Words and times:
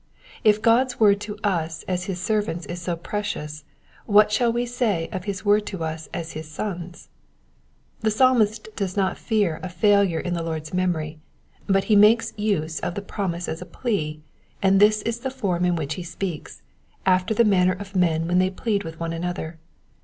If 0.43 0.63
Gud^s 0.63 0.99
word 0.99 1.21
to 1.21 1.37
us 1.43 1.83
as 1.83 2.05
his 2.05 2.19
servants 2.19 2.65
is 2.65 2.81
so 2.81 2.95
precious, 2.95 3.63
what 4.07 4.31
shall 4.31 4.51
we 4.51 4.65
say 4.65 5.07
of 5.11 5.25
his 5.25 5.45
word 5.45 5.67
to 5.67 5.83
us 5.83 6.09
as 6.11 6.31
his 6.31 6.49
sons? 6.49 7.09
The 7.99 8.09
Psalmist 8.09 8.69
does 8.75 8.97
not 8.97 9.19
fear 9.19 9.59
a 9.61 9.69
failure 9.69 10.19
in 10.19 10.33
the 10.33 10.41
Lord's 10.41 10.73
memory, 10.73 11.19
but 11.67 11.83
he 11.83 11.95
makes 11.95 12.33
use 12.35 12.79
of 12.79 12.95
the 12.95 13.03
promise 13.03 13.47
as 13.47 13.61
a 13.61 13.65
plea, 13.67 14.23
and 14.59 14.79
this 14.79 15.03
is 15.03 15.19
the 15.19 15.29
form 15.29 15.65
in 15.65 15.75
which 15.75 15.93
he 15.93 16.01
speaks, 16.03 16.63
after 17.05 17.35
the 17.35 17.45
manner 17.45 17.73
of 17.73 17.95
men 17.95 18.27
when 18.27 18.39
they 18.39 18.49
plead 18.49 18.83
with 18.83 18.99
one 18.99 19.13
another. 19.13 19.59